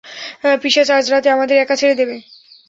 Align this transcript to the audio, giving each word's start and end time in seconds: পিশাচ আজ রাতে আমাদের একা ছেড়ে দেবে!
পিশাচ 0.61 0.89
আজ 0.91 1.05
রাতে 1.09 1.27
আমাদের 1.31 1.57
একা 1.57 1.75
ছেড়ে 1.79 1.95
দেবে! 1.99 2.15